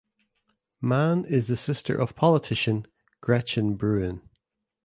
[0.81, 2.87] Mann is the sister of politician
[3.21, 4.27] Gretchen Brewin.